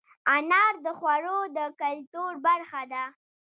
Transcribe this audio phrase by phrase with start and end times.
[0.35, 3.03] انار د خوړو د کلتور برخه ده.